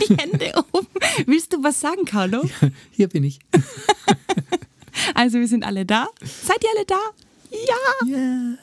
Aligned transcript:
die 0.08 0.16
Hände 0.16 0.52
oben. 0.72 0.86
Willst 1.26 1.52
du 1.52 1.62
was 1.62 1.80
sagen, 1.80 2.04
Carlo? 2.04 2.48
Hier 2.90 3.08
bin 3.08 3.24
ich. 3.24 3.38
Also 5.14 5.38
wir 5.38 5.46
sind 5.46 5.62
alle 5.62 5.84
da. 5.84 6.08
Seid 6.22 6.64
ihr 6.64 6.70
alle 6.74 6.86
da? 6.86 6.98
Ja. 7.50 8.08
Yeah. 8.08 8.58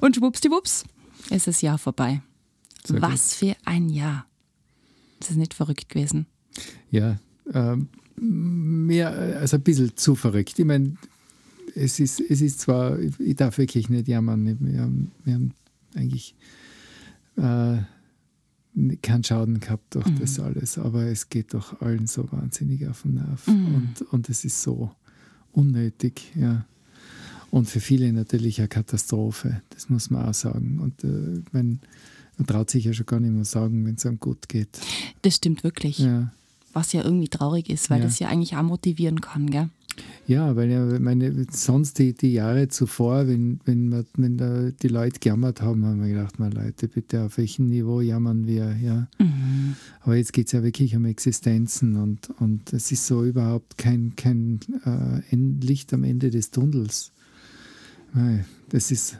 Und 0.00 0.16
schwuppsdiwupps 0.16 0.84
ist 1.30 1.46
das 1.46 1.60
Jahr 1.60 1.78
vorbei. 1.78 2.22
Sehr 2.84 3.00
was 3.00 3.34
für 3.34 3.54
ein 3.64 3.90
Jahr. 3.90 4.26
Das 5.20 5.30
ist 5.30 5.36
nicht 5.36 5.54
verrückt 5.54 5.88
gewesen. 5.88 6.26
Ja, 6.90 7.18
ähm, 7.52 7.88
mehr, 8.16 9.10
also 9.38 9.56
ein 9.56 9.62
bisschen 9.62 9.96
zu 9.96 10.14
verrückt. 10.14 10.58
Ich 10.58 10.64
meine, 10.64 10.96
es 11.74 12.00
ist, 12.00 12.20
es 12.20 12.40
ist 12.40 12.60
zwar, 12.60 12.98
ich 12.98 13.36
darf 13.36 13.58
wirklich 13.58 13.88
nicht 13.88 14.08
jammern, 14.08 14.58
wir 14.60 14.80
haben, 14.80 15.12
wir 15.24 15.34
haben 15.34 15.54
eigentlich 15.94 16.34
äh, 17.36 17.78
keinen 19.02 19.22
Schaden 19.24 19.60
gehabt 19.60 19.94
durch 19.94 20.06
das 20.18 20.38
alles, 20.40 20.78
aber 20.78 21.04
es 21.04 21.28
geht 21.28 21.54
doch 21.54 21.80
allen 21.80 22.06
so 22.06 22.30
wahnsinnig 22.32 22.86
auf 22.88 23.02
den 23.02 23.14
Nerv 23.14 23.46
und, 23.48 24.02
und 24.10 24.28
es 24.28 24.44
ist 24.44 24.62
so 24.62 24.90
unnötig, 25.52 26.32
ja. 26.34 26.64
Und 27.50 27.68
für 27.68 27.78
viele 27.78 28.12
natürlich 28.12 28.58
eine 28.58 28.66
Katastrophe, 28.66 29.62
das 29.70 29.88
muss 29.88 30.10
man 30.10 30.26
auch 30.28 30.34
sagen. 30.34 30.80
Und 30.80 31.04
äh, 31.04 31.40
wenn, 31.52 31.78
man 32.36 32.46
traut 32.48 32.68
sich 32.68 32.84
ja 32.84 32.92
schon 32.92 33.06
gar 33.06 33.20
nicht 33.20 33.30
mehr 33.32 33.44
sagen, 33.44 33.86
wenn 33.86 33.94
es 33.94 34.04
einem 34.04 34.18
gut 34.18 34.48
geht. 34.48 34.80
Das 35.22 35.36
stimmt 35.36 35.62
wirklich. 35.62 36.00
Ja. 36.00 36.32
Was 36.72 36.92
ja 36.92 37.04
irgendwie 37.04 37.28
traurig 37.28 37.70
ist, 37.70 37.90
weil 37.90 38.00
Ja. 38.00 38.06
das 38.06 38.18
ja 38.18 38.26
eigentlich 38.28 38.56
auch 38.56 38.64
motivieren 38.64 39.20
kann, 39.20 39.48
gell? 39.50 39.68
Ja, 40.26 40.56
weil 40.56 40.70
ja, 40.70 40.98
meine, 41.00 41.46
sonst 41.50 41.98
die, 41.98 42.14
die 42.14 42.32
Jahre 42.32 42.68
zuvor, 42.68 43.28
wenn, 43.28 43.60
wenn, 43.64 43.88
man, 43.88 44.06
wenn 44.16 44.38
da 44.38 44.70
die 44.70 44.88
Leute 44.88 45.20
gejammert 45.20 45.60
haben, 45.60 45.84
haben 45.84 46.02
wir 46.02 46.08
gedacht, 46.08 46.38
mal 46.38 46.52
Leute, 46.52 46.88
bitte, 46.88 47.24
auf 47.24 47.36
welchem 47.36 47.66
Niveau 47.68 48.00
jammern 48.00 48.46
wir? 48.46 48.74
Ja. 48.82 49.08
Aber 50.00 50.16
jetzt 50.16 50.32
geht 50.32 50.46
es 50.46 50.52
ja 50.52 50.62
wirklich 50.62 50.96
um 50.96 51.04
Existenzen 51.04 51.96
und, 51.96 52.30
und 52.40 52.72
es 52.72 52.90
ist 52.90 53.06
so 53.06 53.24
überhaupt 53.24 53.76
kein, 53.76 54.14
kein 54.16 54.60
äh, 54.84 55.36
Licht 55.36 55.92
am 55.92 56.04
Ende 56.04 56.30
des 56.30 56.50
Tunnels. 56.50 57.12
Das 58.70 58.90
ist, 58.92 59.18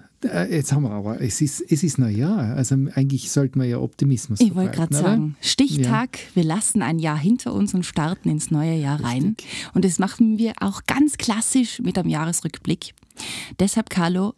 jetzt 0.50 0.72
haben 0.72 0.82
wir 0.82 0.90
aber, 0.90 1.20
es 1.20 1.40
ist, 1.40 1.60
es 1.60 1.82
ist 1.82 1.98
Neujahr, 1.98 2.56
also 2.56 2.74
eigentlich 2.94 3.30
sollten 3.30 3.60
wir 3.60 3.66
ja 3.66 3.78
Optimismus 3.78 4.40
Ich 4.40 4.54
wollte 4.54 4.76
gerade 4.76 4.94
sagen, 4.94 5.36
Stichtag, 5.40 6.18
wir 6.34 6.44
lassen 6.44 6.82
ein 6.82 6.98
Jahr 6.98 7.18
hinter 7.18 7.52
uns 7.52 7.74
und 7.74 7.84
starten 7.84 8.28
ins 8.28 8.50
neue 8.50 8.74
Jahr 8.74 9.02
rein. 9.02 9.36
Und 9.74 9.84
das 9.84 9.98
machen 9.98 10.38
wir 10.38 10.52
auch 10.60 10.82
ganz 10.86 11.16
klassisch 11.16 11.80
mit 11.80 11.98
einem 11.98 12.08
Jahresrückblick. 12.08 12.94
Deshalb, 13.58 13.90
Carlo, 13.90 14.34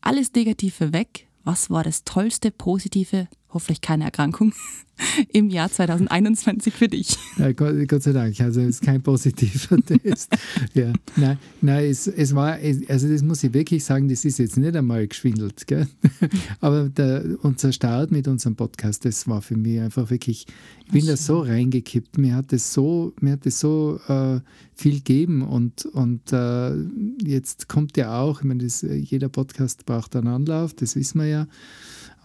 alles 0.00 0.32
Negative 0.32 0.92
weg. 0.92 1.26
Was 1.44 1.70
war 1.70 1.84
das 1.84 2.04
tollste, 2.04 2.50
positive, 2.50 3.28
hoffentlich 3.50 3.80
keine 3.80 4.04
Erkrankung, 4.04 4.52
im 5.32 5.50
Jahr 5.50 5.70
2021 5.70 6.74
für 6.74 6.88
dich? 6.88 7.16
Ja, 7.38 7.52
Gott, 7.52 7.74
Gott 7.88 8.02
sei 8.02 8.12
Dank, 8.12 8.40
also 8.40 8.60
es 8.60 8.68
ist 8.68 8.82
kein 8.82 9.02
positiver 9.02 9.76
Test. 9.86 10.36
Ja, 10.74 10.92
nein, 11.16 11.38
nein 11.60 11.84
es, 11.84 12.06
es 12.06 12.34
war, 12.34 12.58
also 12.88 13.08
das 13.08 13.22
muss 13.22 13.44
ich 13.44 13.52
wirklich 13.52 13.84
sagen, 13.84 14.08
das 14.08 14.24
ist 14.24 14.38
jetzt 14.38 14.56
nicht 14.56 14.76
einmal 14.76 15.06
geschwindelt. 15.06 15.66
Gell? 15.66 15.86
Aber 16.60 16.88
der, 16.88 17.24
unser 17.42 17.72
Start 17.72 18.10
mit 18.10 18.28
unserem 18.28 18.56
Podcast, 18.56 19.04
das 19.04 19.28
war 19.28 19.42
für 19.42 19.56
mich 19.56 19.80
einfach 19.80 20.10
wirklich, 20.10 20.46
ich 20.86 20.92
bin 20.92 21.06
da 21.06 21.16
so 21.16 21.40
reingekippt, 21.40 22.18
mir 22.18 22.34
hat 22.34 22.52
es 22.52 22.72
so, 22.72 23.12
mir 23.20 23.32
hat 23.32 23.46
es 23.46 23.60
so 23.60 24.00
äh, 24.08 24.40
viel 24.74 24.96
gegeben 24.96 25.42
und, 25.42 25.86
und 25.86 26.32
äh, 26.32 26.74
jetzt 27.22 27.68
kommt 27.68 27.96
ja 27.96 28.20
auch, 28.20 28.40
ich 28.40 28.44
meine, 28.44 28.64
das, 28.64 28.82
jeder 28.82 29.28
Podcast 29.28 29.86
braucht 29.86 30.16
einen 30.16 30.28
Anlauf, 30.28 30.74
das 30.74 30.96
wissen 30.96 31.20
wir 31.20 31.26
ja, 31.26 31.46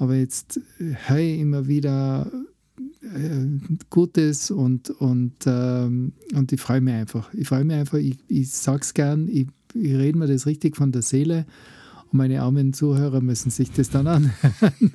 aber 0.02 0.16
jetzt 0.16 0.60
höre 1.06 1.20
ich 1.20 1.40
immer 1.40 1.68
wieder 1.68 2.32
äh, 3.04 3.46
Gutes 3.92 4.50
und, 4.50 4.90
und, 4.90 5.36
ähm, 5.46 6.14
und 6.34 6.52
ich 6.52 6.60
freue 6.60 6.82
mich 6.82 6.96
einfach. 6.96 7.32
Ich 7.36 7.48
freue 7.48 7.64
mich 7.64 7.78
einfach, 7.78 8.00
ich, 8.00 8.18
ich 8.28 8.50
sage 8.50 8.82
es 8.82 8.96
gern, 8.96 9.28
ich, 9.28 9.46
ich 9.76 9.94
rede 9.94 10.18
mir 10.18 10.26
das 10.26 10.48
richtig 10.48 10.76
von 10.76 10.92
der 10.92 11.04
Seele 11.04 11.46
und 12.12 12.18
meine 12.18 12.42
armen 12.42 12.74
Zuhörer 12.74 13.22
müssen 13.22 13.52
sich 13.52 13.72
das 13.74 13.92
dann 13.92 14.08
anhören. 14.08 14.94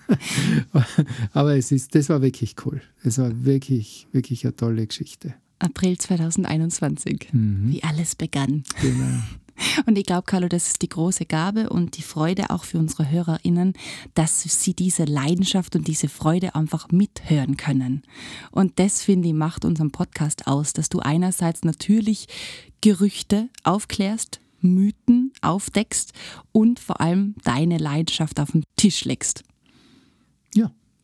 Aber 1.32 1.56
es 1.56 1.70
ist, 1.70 1.94
das 1.94 2.08
war 2.08 2.20
wirklich 2.20 2.56
cool. 2.64 2.82
Es 3.04 3.18
war 3.18 3.44
wirklich, 3.44 4.08
wirklich 4.10 4.44
eine 4.44 4.56
tolle 4.56 4.88
Geschichte. 4.88 5.34
April 5.60 5.96
2021, 5.98 7.28
wie 7.32 7.82
alles 7.84 8.16
begann. 8.16 8.64
Genau. 8.82 9.22
Und 9.86 9.96
ich 9.98 10.04
glaube, 10.04 10.24
Carlo, 10.24 10.48
das 10.48 10.68
ist 10.68 10.82
die 10.82 10.88
große 10.88 11.26
Gabe 11.26 11.70
und 11.70 11.96
die 11.96 12.02
Freude 12.02 12.50
auch 12.50 12.64
für 12.64 12.78
unsere 12.78 13.10
HörerInnen, 13.10 13.74
dass 14.14 14.42
sie 14.42 14.74
diese 14.74 15.04
Leidenschaft 15.04 15.76
und 15.76 15.86
diese 15.86 16.08
Freude 16.08 16.54
einfach 16.54 16.88
mithören 16.90 17.56
können. 17.56 18.02
Und 18.50 18.78
das, 18.78 19.02
finde 19.02 19.28
ich, 19.28 19.34
macht 19.34 19.64
unseren 19.64 19.90
Podcast 19.90 20.46
aus, 20.46 20.72
dass 20.72 20.88
du 20.88 21.00
einerseits 21.00 21.64
natürlich 21.64 22.26
Gerüchte 22.80 23.48
aufklärst, 23.64 24.40
Mythen 24.60 25.32
aufdeckst 25.42 26.12
und 26.52 26.80
vor 26.80 27.00
allem 27.00 27.34
deine 27.44 27.78
Leidenschaft 27.78 28.40
auf 28.40 28.52
den 28.52 28.64
Tisch 28.76 29.04
legst. 29.04 29.44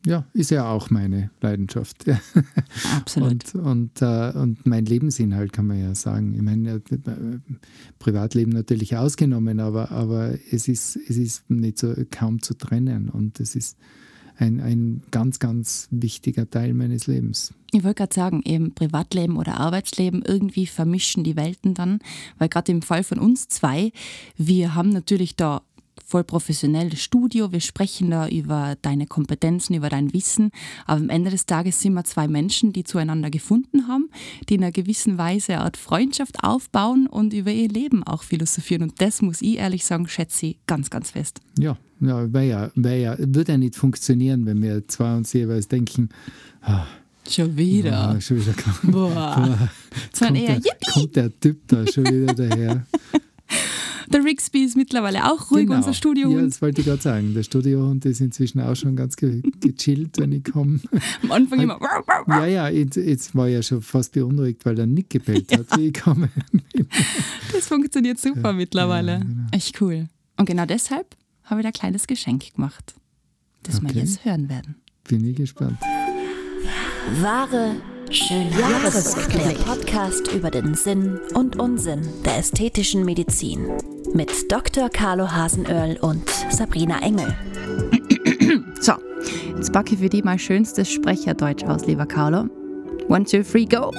Ja, 0.05 0.25
ist 0.33 0.51
ja 0.51 0.69
auch 0.69 0.89
meine 0.89 1.31
Leidenschaft. 1.39 2.05
Absolut. 2.97 3.55
Und, 3.55 3.65
und, 3.65 4.01
äh, 4.01 4.31
und 4.35 4.65
mein 4.65 4.85
Lebensinhalt 4.85 5.53
kann 5.53 5.67
man 5.67 5.79
ja 5.79 5.95
sagen. 5.95 6.33
Ich 6.33 6.41
meine, 6.41 6.71
äh, 6.71 6.95
äh, 6.95 7.39
Privatleben 7.99 8.51
natürlich 8.51 8.97
ausgenommen, 8.97 9.61
aber, 9.61 9.91
aber 9.91 10.37
es, 10.51 10.67
ist, 10.67 10.97
es 11.07 11.15
ist 11.15 11.49
nicht 11.49 11.79
so 11.79 11.93
kaum 12.11 12.41
zu 12.41 12.53
trennen 12.53 13.09
und 13.09 13.39
es 13.39 13.55
ist 13.55 13.77
ein, 14.37 14.59
ein 14.59 15.03
ganz, 15.11 15.39
ganz 15.39 15.87
wichtiger 15.91 16.49
Teil 16.49 16.73
meines 16.73 17.07
Lebens. 17.07 17.53
Ich 17.71 17.83
wollte 17.83 17.99
gerade 17.99 18.13
sagen, 18.13 18.41
eben 18.43 18.73
Privatleben 18.73 19.37
oder 19.37 19.57
Arbeitsleben, 19.57 20.21
irgendwie 20.21 20.65
vermischen 20.65 21.23
die 21.23 21.35
Welten 21.35 21.73
dann, 21.75 21.99
weil 22.39 22.49
gerade 22.49 22.71
im 22.71 22.81
Fall 22.81 23.03
von 23.03 23.19
uns 23.19 23.47
zwei, 23.47 23.91
wir 24.37 24.75
haben 24.75 24.89
natürlich 24.89 25.35
da 25.35 25.61
voll 26.05 26.23
professionelles 26.23 27.01
Studio, 27.01 27.51
wir 27.51 27.59
sprechen 27.59 28.11
da 28.11 28.27
über 28.27 28.75
deine 28.81 29.07
Kompetenzen, 29.07 29.73
über 29.75 29.89
dein 29.89 30.13
Wissen, 30.13 30.51
aber 30.85 31.01
am 31.01 31.09
Ende 31.09 31.29
des 31.29 31.45
Tages 31.45 31.81
sind 31.81 31.93
wir 31.93 32.03
zwei 32.03 32.27
Menschen, 32.27 32.73
die 32.73 32.83
zueinander 32.83 33.29
gefunden 33.29 33.87
haben, 33.87 34.09
die 34.49 34.55
in 34.55 34.63
einer 34.63 34.71
gewissen 34.71 35.17
Weise 35.17 35.53
eine 35.53 35.61
Art 35.61 35.77
Freundschaft 35.77 36.43
aufbauen 36.43 37.07
und 37.07 37.33
über 37.33 37.51
ihr 37.51 37.69
Leben 37.69 38.03
auch 38.03 38.23
philosophieren 38.23 38.83
und 38.83 39.01
das 39.01 39.21
muss 39.21 39.41
ich 39.41 39.57
ehrlich 39.57 39.85
sagen, 39.85 40.07
schätze 40.07 40.47
ich 40.47 40.57
ganz, 40.67 40.89
ganz 40.89 41.11
fest. 41.11 41.41
Ja, 41.57 41.77
ja, 41.99 42.31
wär 42.33 42.43
ja, 42.43 42.71
wär 42.75 42.97
ja, 42.97 43.15
würde 43.17 43.53
ja 43.53 43.57
nicht 43.57 43.75
funktionieren, 43.75 44.45
wenn 44.45 44.61
wir 44.61 44.87
zwei 44.87 45.15
uns 45.15 45.31
jeweils 45.33 45.67
denken, 45.67 46.09
ah, 46.61 46.85
Schon 47.29 47.55
wieder. 47.55 48.09
ah, 48.09 48.21
schon 48.21 48.37
wieder 48.37 48.53
Boah. 48.83 49.69
Sondern 50.11 50.45
kommt, 50.45 50.65
der, 50.65 50.77
kommt 50.93 51.15
der 51.15 51.39
Typ 51.39 51.67
da 51.67 51.87
schon 51.87 52.05
wieder 52.05 52.33
daher. 52.33 52.85
Der 54.13 54.23
Rigsby 54.23 54.63
ist 54.63 54.77
mittlerweile 54.77 55.31
auch 55.31 55.51
ruhig, 55.51 55.65
Genau. 55.65 55.77
unser 55.77 55.93
Studiohund. 55.93 56.35
Ja, 56.39 56.45
das 56.45 56.61
wollte 56.61 56.81
ich 56.81 56.87
gerade 56.87 57.01
sagen. 57.01 57.33
Der 57.33 57.43
Studiohund 57.43 58.05
ist 58.05 58.21
inzwischen 58.21 58.61
auch 58.61 58.75
schon 58.75 58.95
ganz 58.95 59.15
ge 59.15 59.41
gechillt, 59.59 60.17
wenn 60.19 60.31
ich 60.31 60.43
komme. 60.45 60.79
Am 61.23 61.31
Anfang 61.31 61.59
immer. 61.59 61.79
Ja, 62.27 62.45
ja, 62.45 62.69
jetzt, 62.69 62.95
jetzt 62.95 63.35
war 63.35 63.47
ich 63.47 63.55
ja 63.55 63.63
schon 63.63 63.81
fast 63.81 64.13
beunruhigt, 64.13 64.65
weil 64.65 64.79
er 64.79 64.85
nicht 64.85 65.09
gebellt 65.09 65.51
hat, 65.57 65.77
wie 65.77 65.87
ich 65.87 65.93
komme. 66.01 66.29
Das 67.51 67.67
funktioniert 67.67 68.19
super 68.19 68.53
mittlerweile. 68.53 69.11
ja, 69.13 69.17
genau. 69.19 69.47
Echt 69.51 69.81
cool. 69.81 70.07
Und 70.37 70.45
genau 70.45 70.65
deshalb 70.65 71.15
habe 71.43 71.61
ich 71.61 71.63
da 71.63 71.69
ein 71.69 71.73
kleines 71.73 72.07
Geschenk 72.07 72.53
gemacht, 72.55 72.93
das 73.63 73.81
wir 73.81 73.89
Okay. 73.89 73.99
jetzt 73.99 74.23
hören 74.25 74.49
werden. 74.49 74.75
Bin 75.07 75.25
ich 75.25 75.35
gespannt. 75.35 75.77
Wahre 77.21 77.75
Schön 78.09 78.47
Jahresrückblick. 78.59 79.57
Der 79.57 79.63
Podcast 79.63 80.31
über 80.33 80.51
den 80.51 80.75
Sinn 80.75 81.19
und 81.33 81.55
Unsinn 81.59 82.01
der 82.25 82.37
ästhetischen 82.37 83.05
Medizin. 83.05 83.65
Mit 84.13 84.51
Dr. 84.51 84.89
Carlo 84.89 85.31
Hasenöhrl 85.31 85.97
und 85.99 86.29
Sabrina 86.51 87.01
Engel. 87.01 87.35
So, 88.79 88.93
jetzt 89.55 89.73
packe 89.73 89.95
ich 89.95 89.99
für 89.99 90.09
dich 90.09 90.23
mal 90.23 90.37
schönstes 90.37 90.91
Sprecherdeutsch 90.91 91.63
aus, 91.63 91.87
lieber 91.87 92.05
Carlo. 92.05 92.47
One, 93.07 93.25
two, 93.25 93.41
three, 93.41 93.65
go! 93.65 93.91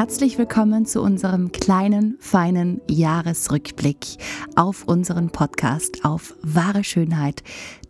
Herzlich 0.00 0.38
willkommen 0.38 0.86
zu 0.86 1.02
unserem 1.02 1.52
kleinen, 1.52 2.16
feinen 2.20 2.80
Jahresrückblick 2.88 4.16
auf 4.56 4.84
unseren 4.84 5.28
Podcast 5.28 6.06
auf 6.06 6.34
wahre 6.42 6.84
Schönheit. 6.84 7.42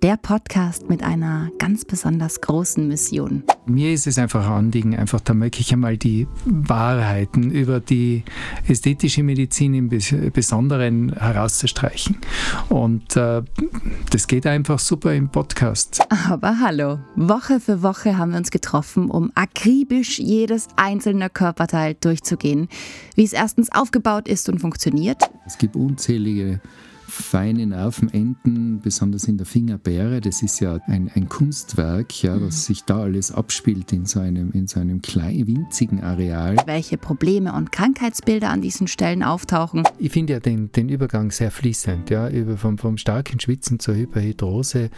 Der 0.03 0.17
Podcast 0.17 0.89
mit 0.89 1.05
einer 1.05 1.51
ganz 1.59 1.85
besonders 1.85 2.41
großen 2.41 2.89
Mission. 2.89 3.45
Mir 3.67 3.93
ist 3.93 4.09
es 4.09 4.19
einfach 4.19 4.45
ein 4.47 4.53
Anliegen, 4.53 4.97
einfach 4.97 5.21
da 5.21 5.39
wirklich 5.39 5.73
einmal 5.73 5.99
die 5.99 6.27
Wahrheiten 6.47 7.53
über 7.53 7.79
die 7.79 8.25
ästhetische 8.67 9.23
Medizin 9.23 9.75
im 9.75 9.89
Bes- 9.89 10.31
Besonderen 10.33 11.13
herauszustreichen. 11.13 12.17
Und 12.71 13.15
äh, 13.17 13.43
das 14.11 14.27
geht 14.27 14.47
einfach 14.47 14.81
super 14.81 15.15
im 15.15 15.29
Podcast. 15.29 16.01
Aber 16.29 16.59
hallo, 16.59 16.99
Woche 17.15 17.61
für 17.61 17.83
Woche 17.83 18.19
haben 18.19 18.33
wir 18.33 18.39
uns 18.39 18.51
getroffen, 18.51 19.11
um 19.11 19.31
akribisch 19.37 20.19
jedes 20.19 20.67
einzelne 20.77 21.29
Körperteil 21.31 21.95
durchzugehen, 22.01 22.69
wie 23.15 23.25
es 23.25 23.33
erstens 23.33 23.71
aufgebaut 23.73 24.29
ist 24.29 24.49
und 24.49 24.59
funktioniert, 24.59 25.23
Es 25.47 25.59
gibt 25.59 25.77
unzählige 25.77 26.61
feine 27.11 27.67
Nervenenden, 27.67 28.81
besonders 28.81 29.25
in 29.25 29.37
der 29.37 29.47
Fingerbeere. 29.47 30.21
Das 30.21 30.43
ist 30.43 30.61
ja 30.61 30.79
ein, 30.87 31.11
ein 31.15 31.29
Kunstwerk, 31.29 32.23
ja, 32.23 32.41
was 32.41 32.67
sich 32.67 32.85
da 32.85 33.01
alles 33.01 33.33
abspielt 33.33 33.93
in 33.93 34.07
so 34.07 34.21
einem, 34.21 34.53
in 34.53 34.67
so 34.67 34.81
einem 34.81 35.03
kleinen, 35.03 35.47
winzigen 35.47 36.03
Areal. 36.03 36.57
Welche 36.67 36.97
Probleme 36.97 37.53
und 37.53 37.73
Krankheitsbilder 37.73 38.49
an 38.49 38.63
diesen 38.63 38.87
Stellen 38.87 39.23
auftauchen. 39.23 39.83
Ich 39.99 40.13
finde 40.13 40.35
ja 40.35 40.41
den, 40.41 40.73
den 40.73 40.89
Übergang 40.89 41.31
sehr 41.31 41.51
fließend, 41.51 42.11
ja, 42.11 42.29
über 42.29 42.57
vom, 42.57 42.79
vom 42.79 42.97
starken 42.97 43.41
Schwitzen 43.41 43.79
zur 43.81 43.97
Hyperhidrose. 43.97 44.91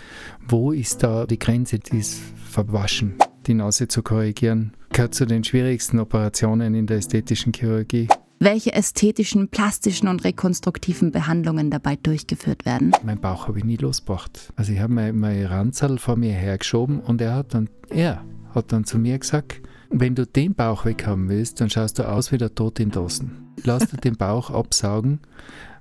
Wo 0.46 0.72
ist 0.72 1.02
da 1.02 1.26
die 1.26 1.38
Grenze, 1.38 1.78
die 1.78 1.98
ist 1.98 2.20
verwaschen? 2.44 3.14
Die 3.46 3.54
Nase 3.54 3.88
zu 3.88 4.02
korrigieren, 4.02 4.72
gehört 4.92 5.14
zu 5.14 5.26
den 5.26 5.42
schwierigsten 5.42 5.98
Operationen 5.98 6.74
in 6.74 6.86
der 6.86 6.98
ästhetischen 6.98 7.52
Chirurgie 7.52 8.08
welche 8.44 8.72
ästhetischen, 8.72 9.48
plastischen 9.48 10.08
und 10.08 10.24
rekonstruktiven 10.24 11.12
Behandlungen 11.12 11.70
dabei 11.70 11.96
durchgeführt 11.96 12.64
werden. 12.64 12.92
Mein 13.04 13.20
Bauch 13.20 13.46
habe 13.46 13.58
ich 13.58 13.64
nie 13.64 13.76
losgebracht. 13.76 14.52
Also 14.56 14.72
ich 14.72 14.80
habe 14.80 14.92
mein, 14.92 15.16
mein 15.16 15.46
Ranzerl 15.46 15.98
vor 15.98 16.16
mir 16.16 16.32
hergeschoben 16.32 17.00
und 17.00 17.20
er 17.20 17.34
hat 17.36 17.54
dann, 17.54 17.68
er 17.88 18.24
hat 18.54 18.72
dann 18.72 18.84
zu 18.84 18.98
mir 18.98 19.18
gesagt, 19.18 19.60
wenn 19.90 20.14
du 20.14 20.26
den 20.26 20.54
Bauch 20.54 20.84
weghaben 20.84 21.28
willst, 21.28 21.60
dann 21.60 21.70
schaust 21.70 21.98
du 21.98 22.08
aus 22.08 22.32
wie 22.32 22.38
der 22.38 22.54
Tod 22.54 22.80
in 22.80 22.90
Dosen. 22.90 23.52
Lass 23.62 23.86
dir 23.86 23.98
den 23.98 24.16
Bauch 24.16 24.50
absaugen, 24.50 25.20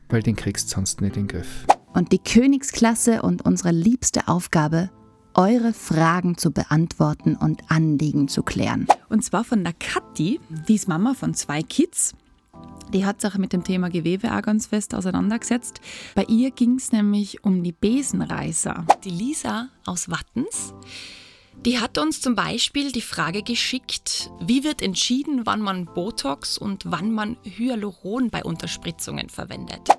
weil 0.09 0.21
den 0.21 0.35
kriegst 0.35 0.69
du 0.69 0.75
sonst 0.75 1.01
nicht 1.01 1.17
in 1.17 1.27
den 1.27 1.29
Griff. 1.29 1.65
Und 1.93 2.11
die 2.11 2.19
Königsklasse 2.19 3.21
und 3.21 3.43
unsere 3.43 3.71
liebste 3.71 4.27
Aufgabe, 4.27 4.89
eure 5.33 5.73
Fragen 5.73 6.37
zu 6.37 6.51
beantworten 6.51 7.35
und 7.35 7.69
Anliegen 7.69 8.27
zu 8.27 8.43
klären. 8.43 8.87
Und 9.09 9.23
zwar 9.23 9.43
von 9.43 9.63
der 9.63 9.73
Kathi, 9.73 10.39
die 10.67 10.75
ist 10.75 10.87
Mama 10.87 11.13
von 11.13 11.33
zwei 11.33 11.61
Kids 11.61 12.13
die 12.93 13.05
hat 13.05 13.21
sich 13.21 13.35
mit 13.35 13.53
dem 13.53 13.63
Thema 13.63 13.89
Gewebe 13.89 14.35
auch 14.35 14.41
ganz 14.41 14.67
fest 14.67 14.93
auseinandergesetzt. 14.93 15.79
Bei 16.13 16.23
ihr 16.25 16.51
ging 16.51 16.75
es 16.75 16.91
nämlich 16.91 17.43
um 17.43 17.63
die 17.63 17.71
Besenreißer. 17.71 18.85
Die 19.03 19.09
Lisa 19.09 19.69
aus 19.85 20.09
Wattens, 20.09 20.73
die 21.65 21.79
hat 21.79 21.97
uns 21.97 22.21
zum 22.21 22.35
Beispiel 22.35 22.91
die 22.91 23.01
Frage 23.01 23.43
geschickt, 23.43 24.31
wie 24.41 24.63
wird 24.63 24.81
entschieden, 24.81 25.45
wann 25.45 25.61
man 25.61 25.85
Botox 25.85 26.57
und 26.57 26.83
wann 26.85 27.11
man 27.11 27.37
Hyaluron 27.43 28.29
bei 28.29 28.43
Unterspritzungen 28.43 29.29
verwendet. 29.29 29.89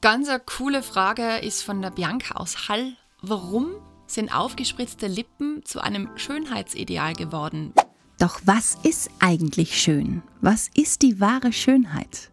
Ganz 0.00 0.28
eine 0.28 0.40
coole 0.40 0.82
Frage 0.82 1.38
ist 1.38 1.62
von 1.62 1.80
der 1.80 1.90
Bianca 1.90 2.34
aus 2.34 2.68
Hall. 2.68 2.96
Warum 3.20 3.68
sind 4.14 4.34
aufgespritzte 4.34 5.06
Lippen 5.06 5.64
zu 5.64 5.80
einem 5.80 6.08
Schönheitsideal 6.16 7.14
geworden? 7.14 7.72
Doch 8.18 8.40
was 8.44 8.76
ist 8.84 9.10
eigentlich 9.20 9.76
schön? 9.76 10.22
Was 10.40 10.70
ist 10.76 11.02
die 11.02 11.20
wahre 11.20 11.52
Schönheit? 11.52 12.30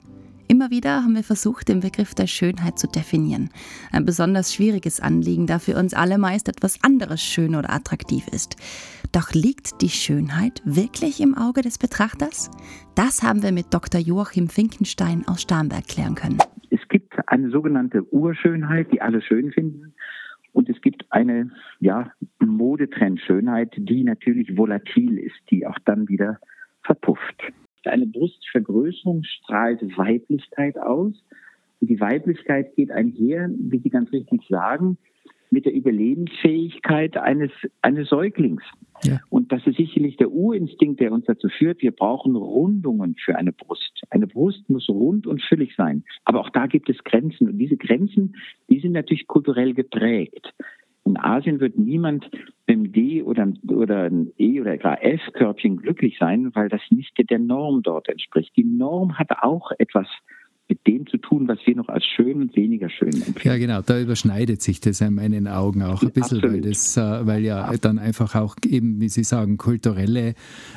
Immer 0.47 0.71
wieder 0.71 1.03
haben 1.03 1.13
wir 1.13 1.23
versucht, 1.23 1.69
den 1.69 1.79
Begriff 1.79 2.15
der 2.15 2.25
Schönheit 2.25 2.79
zu 2.79 2.87
definieren. 2.87 3.51
Ein 3.91 4.03
besonders 4.03 4.51
schwieriges 4.51 4.99
Anliegen, 4.99 5.45
da 5.45 5.59
für 5.59 5.75
uns 5.77 5.93
alle 5.93 6.17
meist 6.17 6.49
etwas 6.49 6.83
anderes 6.83 7.21
schön 7.21 7.55
oder 7.55 7.69
attraktiv 7.69 8.27
ist. 8.27 8.55
Doch 9.11 9.31
liegt 9.33 9.81
die 9.81 9.89
Schönheit 9.89 10.61
wirklich 10.65 11.21
im 11.21 11.37
Auge 11.37 11.61
des 11.61 11.77
Betrachters? 11.77 12.49
Das 12.95 13.21
haben 13.21 13.43
wir 13.43 13.51
mit 13.51 13.73
Dr. 13.73 14.01
Joachim 14.01 14.49
Finkenstein 14.49 15.23
aus 15.27 15.43
Starnberg 15.43 15.87
klären 15.87 16.15
können. 16.15 16.39
Es 16.71 16.79
gibt 16.89 17.13
eine 17.27 17.51
sogenannte 17.51 18.03
Urschönheit, 18.11 18.91
die 18.91 19.01
alle 19.01 19.21
schön 19.21 19.51
finden. 19.51 19.93
Und 20.53 20.69
es 20.69 20.81
gibt 20.81 21.05
eine 21.09 21.51
ja, 21.79 22.11
Modetrendschönheit, 22.39 23.73
die 23.77 24.03
natürlich 24.03 24.57
volatil 24.57 25.17
ist, 25.17 25.39
die 25.51 25.65
auch 25.65 25.77
dann 25.85 26.07
wieder 26.09 26.39
verpufft. 26.83 27.41
Eine 27.85 28.07
Brustvergrößerung 28.07 29.23
strahlt 29.23 29.81
Weiblichkeit 29.97 30.77
aus. 30.77 31.13
Und 31.79 31.89
die 31.89 31.99
Weiblichkeit 31.99 32.75
geht 32.75 32.91
einher, 32.91 33.49
wie 33.57 33.79
Sie 33.79 33.89
ganz 33.89 34.11
richtig 34.11 34.41
sagen, 34.49 34.97
mit 35.51 35.65
der 35.65 35.73
Überlebensfähigkeit 35.73 37.17
eines, 37.17 37.51
eines 37.81 38.09
Säuglings. 38.09 38.63
Ja. 39.03 39.19
Und 39.29 39.51
das 39.51 39.65
ist 39.65 39.77
sicherlich 39.77 40.17
der 40.17 40.31
Urinstinkt, 40.31 40.99
der 40.99 41.11
uns 41.11 41.25
dazu 41.25 41.47
führt, 41.49 41.81
wir 41.81 41.91
brauchen 41.91 42.35
Rundungen 42.35 43.15
für 43.23 43.35
eine 43.35 43.51
Brust. 43.53 44.03
Eine 44.09 44.27
Brust 44.27 44.69
muss 44.69 44.89
rund 44.89 45.25
und 45.25 45.41
füllig 45.41 45.75
sein. 45.75 46.03
Aber 46.25 46.41
auch 46.41 46.49
da 46.49 46.67
gibt 46.67 46.89
es 46.89 47.03
Grenzen. 47.03 47.47
Und 47.47 47.57
diese 47.57 47.77
Grenzen, 47.77 48.35
die 48.69 48.79
sind 48.79 48.91
natürlich 48.91 49.27
kulturell 49.27 49.73
geprägt. 49.73 50.53
In 51.05 51.17
Asien 51.17 51.59
wird 51.59 51.77
niemand 51.77 52.29
mit 52.67 52.77
einem 52.77 52.91
D 52.91 53.23
oder, 53.23 53.51
oder 53.67 54.03
ein 54.03 54.31
E 54.37 54.61
oder 54.61 54.77
gar 54.77 55.03
F-Körbchen 55.03 55.77
glücklich 55.77 56.17
sein, 56.19 56.51
weil 56.53 56.69
das 56.69 56.81
nicht 56.91 57.17
der 57.17 57.39
Norm 57.39 57.81
dort 57.81 58.09
entspricht. 58.09 58.55
Die 58.55 58.63
Norm 58.63 59.17
hat 59.17 59.31
auch 59.41 59.71
etwas 59.79 60.07
mit 60.69 60.85
dem 60.85 61.07
zu 61.07 61.17
tun, 61.17 61.47
was 61.47 61.57
wir 61.65 61.75
noch 61.75 61.89
als 61.89 62.05
schön 62.05 62.41
und 62.41 62.55
weniger 62.55 62.89
schön 62.91 63.11
empfinden. 63.11 63.41
Ja, 63.43 63.57
genau, 63.57 63.81
da 63.81 63.99
überschneidet 63.99 64.61
sich 64.61 64.79
das 64.79 65.01
in 65.01 65.15
meinen 65.15 65.47
Augen 65.47 65.81
auch 65.81 66.03
ein 66.03 66.11
bisschen, 66.11 66.43
weil, 66.43 66.61
das, 66.61 66.95
äh, 66.95 67.25
weil 67.25 67.43
ja 67.43 67.75
dann 67.81 67.97
einfach 67.97 68.35
auch 68.35 68.55
eben, 68.67 69.01
wie 69.01 69.09
Sie 69.09 69.23
sagen, 69.23 69.57
kulturelle 69.57 70.35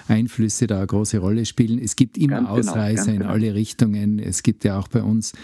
Einflüsse 0.08 0.66
da 0.66 0.78
eine 0.78 0.86
große 0.86 1.18
Rolle 1.18 1.44
spielen. 1.44 1.78
Es 1.78 1.94
gibt 1.94 2.16
immer 2.16 2.36
ganz 2.36 2.48
genau, 2.48 2.58
Ausreißer 2.58 3.04
genau, 3.04 3.14
in 3.14 3.18
genau. 3.20 3.32
alle 3.32 3.54
Richtungen. 3.54 4.18
Es 4.18 4.42
gibt 4.42 4.64
ja 4.64 4.78
auch 4.78 4.88
bei 4.88 5.02
uns 5.02 5.34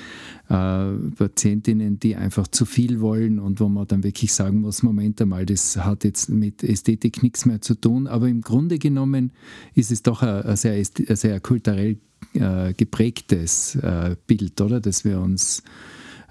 äh, 0.49 0.93
Patientinnen, 1.17 2.01
die 2.01 2.17
einfach 2.17 2.49
zu 2.49 2.65
viel 2.65 3.01
wollen 3.01 3.39
und 3.39 3.61
wo 3.61 3.69
man 3.69 3.87
dann 3.87 4.03
wirklich 4.03 4.33
sagen 4.33 4.63
muss, 4.63 4.83
Moment 4.83 5.21
einmal, 5.21 5.45
das 5.45 5.77
hat 5.77 6.05
jetzt 6.05 6.31
mit 6.31 6.65
Ästhetik 6.65 7.23
nichts 7.23 7.45
mehr 7.45 7.61
zu 7.61 7.75
tun. 7.75 8.07
Aber 8.07 8.29
im 8.29 8.41
Grunde 8.41 8.79
genommen 8.79 9.33
ist 9.75 9.91
es 9.91 10.03
doch 10.03 10.23
ein, 10.23 10.43
ein 10.43 10.57
sehr, 10.57 10.73
ein 10.73 11.17
sehr 11.17 11.39
kulturell 11.41 11.99
äh, 12.35 12.73
geprägtes 12.75 13.77
äh, 13.77 14.17
Bild, 14.27 14.61
oder? 14.61 14.81
Dass 14.81 15.05
wir 15.05 15.21
uns 15.21 15.63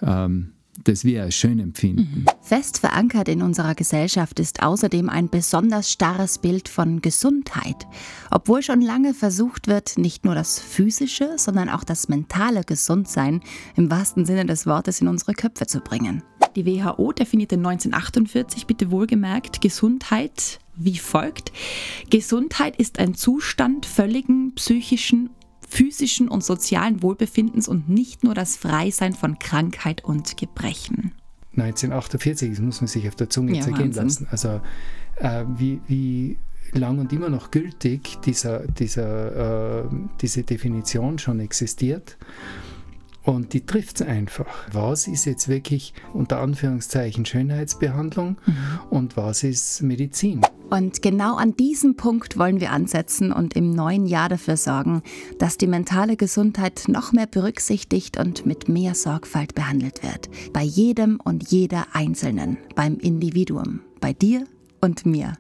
ähm, 0.02 0.54
das 0.84 1.04
wir 1.04 1.24
als 1.24 1.36
schön 1.36 1.60
empfinden. 1.60 2.22
Mhm. 2.22 2.26
Fest 2.42 2.80
verankert 2.80 3.28
in 3.28 3.42
unserer 3.42 3.76
Gesellschaft 3.76 4.40
ist 4.40 4.62
außerdem 4.64 5.10
ein 5.10 5.30
besonders 5.30 5.92
starres 5.92 6.38
Bild 6.38 6.70
von 6.70 7.02
Gesundheit. 7.02 7.88
Obwohl 8.32 8.62
schon 8.62 8.82
lange 8.82 9.14
versucht 9.14 9.68
wird, 9.68 9.98
nicht 9.98 10.26
nur 10.26 10.36
das 10.36 10.60
physische, 10.60 11.34
sondern 11.38 11.70
auch 11.70 11.84
das 11.84 12.10
mentale 12.10 12.64
Gesundsein 12.64 13.42
im 13.76 13.90
wahrsten 13.90 14.26
Sinne 14.26 14.46
des 14.46 14.66
Wortes 14.66 15.02
in 15.02 15.08
unsere 15.08 15.34
Köpfe 15.34 15.66
zu 15.68 15.80
bringen. 15.80 16.24
Die 16.56 16.66
WHO 16.66 17.12
definierte 17.12 17.56
1948, 17.56 18.66
bitte 18.66 18.90
wohlgemerkt, 18.90 19.62
Gesundheit 19.62 20.60
wie 20.76 20.98
folgt. 20.98 21.52
Gesundheit 22.10 22.76
ist 22.78 23.00
ein 23.00 23.16
Zustand 23.16 23.86
völligen 23.86 24.54
psychischen 24.56 25.32
physischen 25.78 26.28
und 26.28 26.44
sozialen 26.44 27.04
Wohlbefindens 27.04 27.68
und 27.68 27.88
nicht 27.88 28.24
nur 28.24 28.34
das 28.34 28.58
Freisein 28.58 29.14
von 29.14 29.38
Krankheit 29.38 30.04
und 30.04 30.36
Gebrechen. 30.36 31.12
1948, 31.56 32.50
das 32.50 32.60
muss 32.60 32.82
man 32.82 32.88
sich 32.88 33.08
auf 33.08 33.16
der 33.16 33.30
Zunge 33.30 33.56
ja, 33.56 33.62
zergehen 33.62 33.96
Wahnsinn. 33.96 34.04
lassen. 34.04 34.28
Also 34.32 34.62
äh, 35.18 35.46
wie, 35.56 35.80
wie 35.88 36.38
lang 36.72 36.98
und 36.98 37.14
immer 37.14 37.30
noch 37.30 37.52
gültig 37.52 38.20
dieser, 38.26 38.68
dieser, 38.68 39.84
äh, 39.84 39.90
diese 40.20 40.44
Definition 40.44 41.20
schon 41.20 41.40
existiert. 41.40 42.18
Und 43.28 43.52
die 43.52 43.66
trifft 43.66 44.00
es 44.00 44.08
einfach. 44.08 44.46
Was 44.72 45.06
ist 45.06 45.26
jetzt 45.26 45.50
wirklich 45.50 45.94
unter 46.14 46.40
Anführungszeichen 46.40 47.26
Schönheitsbehandlung 47.26 48.38
mhm. 48.46 48.56
und 48.90 49.18
was 49.18 49.44
ist 49.44 49.82
Medizin? 49.82 50.40
Und 50.70 51.02
genau 51.02 51.36
an 51.36 51.54
diesem 51.54 51.98
Punkt 51.98 52.38
wollen 52.38 52.62
wir 52.62 52.72
ansetzen 52.72 53.34
und 53.34 53.54
im 53.58 53.72
neuen 53.72 54.06
Jahr 54.06 54.30
dafür 54.30 54.56
sorgen, 54.56 55.02
dass 55.40 55.58
die 55.58 55.68
mentale 55.68 56.16
Gesundheit 56.16 56.86
noch 56.88 57.12
mehr 57.12 57.28
berücksichtigt 57.28 58.18
und 58.18 58.46
mit 58.46 58.70
mehr 58.70 58.96
Sorgfalt 58.96 59.54
behandelt 59.56 60.04
wird. 60.04 60.30
Bei 60.54 60.64
jedem 60.64 61.20
und 61.22 61.52
jeder 61.52 61.88
Einzelnen, 61.92 62.58
beim 62.76 62.96
Individuum, 62.96 63.82
bei 64.00 64.14
dir 64.14 64.46
und 64.80 65.06
mir. 65.06 65.34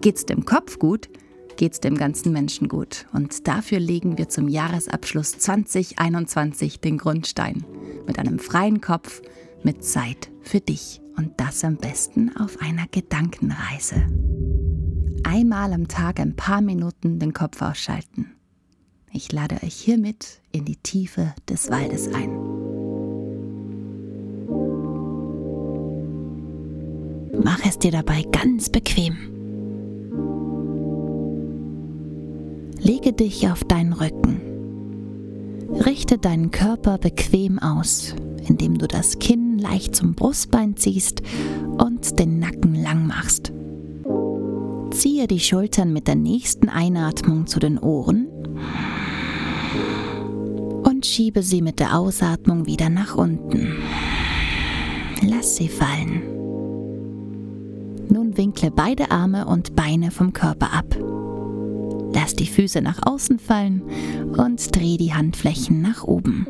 Geht's 0.00 0.26
dem 0.26 0.44
Kopf 0.44 0.80
gut? 0.80 1.08
Geht 1.56 1.72
es 1.72 1.80
dem 1.80 1.96
ganzen 1.96 2.32
Menschen 2.32 2.68
gut. 2.68 3.06
Und 3.12 3.46
dafür 3.48 3.80
legen 3.80 4.18
wir 4.18 4.28
zum 4.28 4.48
Jahresabschluss 4.48 5.38
2021 5.38 6.80
den 6.80 6.98
Grundstein. 6.98 7.64
Mit 8.06 8.18
einem 8.18 8.38
freien 8.38 8.80
Kopf, 8.80 9.22
mit 9.62 9.84
Zeit 9.84 10.30
für 10.42 10.60
dich. 10.60 11.00
Und 11.16 11.38
das 11.38 11.62
am 11.64 11.76
besten 11.76 12.34
auf 12.36 12.60
einer 12.60 12.86
Gedankenreise. 12.90 14.06
Einmal 15.24 15.72
am 15.72 15.88
Tag 15.88 16.20
ein 16.20 16.34
paar 16.34 16.62
Minuten 16.62 17.18
den 17.18 17.32
Kopf 17.32 17.60
ausschalten. 17.62 18.32
Ich 19.12 19.30
lade 19.30 19.56
euch 19.62 19.74
hiermit 19.74 20.40
in 20.52 20.64
die 20.64 20.76
Tiefe 20.76 21.34
des 21.48 21.70
Waldes 21.70 22.08
ein. 22.14 22.30
Mach 27.44 27.64
es 27.66 27.78
dir 27.78 27.90
dabei 27.90 28.22
ganz 28.30 28.70
bequem. 28.70 29.41
Lege 32.82 33.12
dich 33.12 33.48
auf 33.48 33.62
deinen 33.62 33.92
Rücken. 33.92 34.40
Richte 35.86 36.18
deinen 36.18 36.50
Körper 36.50 36.98
bequem 36.98 37.60
aus, 37.60 38.16
indem 38.48 38.76
du 38.76 38.88
das 38.88 39.20
Kinn 39.20 39.56
leicht 39.58 39.94
zum 39.94 40.14
Brustbein 40.14 40.76
ziehst 40.76 41.22
und 41.78 42.18
den 42.18 42.40
Nacken 42.40 42.74
lang 42.74 43.06
machst. 43.06 43.52
Ziehe 44.90 45.28
die 45.28 45.38
Schultern 45.38 45.92
mit 45.92 46.08
der 46.08 46.16
nächsten 46.16 46.68
Einatmung 46.68 47.46
zu 47.46 47.60
den 47.60 47.78
Ohren 47.78 48.26
und 50.82 51.06
schiebe 51.06 51.44
sie 51.44 51.62
mit 51.62 51.78
der 51.78 51.96
Ausatmung 51.96 52.66
wieder 52.66 52.90
nach 52.90 53.14
unten. 53.14 53.76
Lass 55.22 55.54
sie 55.54 55.68
fallen. 55.68 56.22
Nun 58.08 58.36
winkle 58.36 58.72
beide 58.72 59.12
Arme 59.12 59.46
und 59.46 59.76
Beine 59.76 60.10
vom 60.10 60.32
Körper 60.32 60.72
ab. 60.72 60.96
Lass 62.14 62.36
die 62.36 62.46
Füße 62.46 62.80
nach 62.82 63.00
außen 63.04 63.38
fallen 63.38 63.82
und 64.36 64.74
dreh 64.76 64.96
die 64.96 65.14
Handflächen 65.14 65.80
nach 65.80 66.04
oben. 66.04 66.46